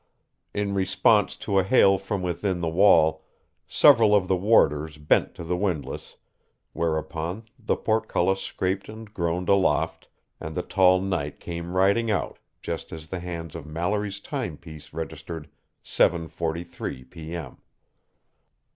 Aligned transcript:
In 0.51 0.73
response 0.73 1.35
to 1.35 1.59
a 1.59 1.63
hail 1.63 1.99
from 1.99 2.23
within 2.23 2.59
the 2.59 2.67
wall, 2.67 3.23
several 3.67 4.15
of 4.15 4.27
the 4.27 4.35
warders 4.35 4.97
bent 4.97 5.35
to 5.35 5.43
the 5.43 5.55
windlass, 5.55 6.15
whereupon 6.73 7.43
the 7.59 7.75
portcullis 7.75 8.41
scraped 8.41 8.89
and 8.89 9.13
groaned 9.13 9.47
aloft, 9.47 10.07
and 10.39 10.55
the 10.55 10.63
tall 10.63 10.99
knight 11.01 11.39
came 11.39 11.75
riding 11.77 12.09
out 12.09 12.39
just 12.63 12.91
as 12.91 13.09
the 13.09 13.19
hands 13.19 13.53
of 13.55 13.67
Mallory's 13.67 14.19
timepiece 14.19 14.91
registered 14.91 15.49
7:43 15.85 17.07
p.m. 17.07 17.57